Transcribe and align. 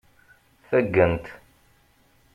Taggent. 0.67 1.25